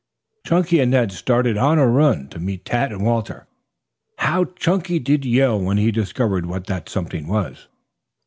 [0.47, 3.45] Chunky and Ned started on a run to meet Tad and Walter.
[4.17, 7.67] How Chunky did yell when he discovered what that something was.